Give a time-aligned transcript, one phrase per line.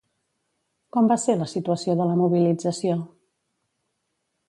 [0.95, 2.99] Com va ser la situació de la mobilització?